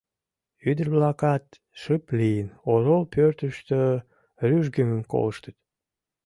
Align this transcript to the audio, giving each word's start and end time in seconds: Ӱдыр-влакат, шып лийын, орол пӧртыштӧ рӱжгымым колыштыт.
Ӱдыр-влакат, 0.69 1.45
шып 1.81 2.03
лийын, 2.17 2.49
орол 2.73 3.03
пӧртыштӧ 3.13 3.79
рӱжгымым 4.47 5.01
колыштыт. 5.11 5.55